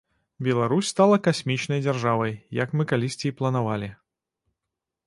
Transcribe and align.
Беларусь 0.45 0.87
стала 0.93 1.19
касмічнай 1.27 1.83
дзяржавай, 1.85 2.33
як 2.63 2.69
мы 2.79 2.83
калісьці 2.95 3.25
і 3.31 3.35
планавалі. 3.43 3.93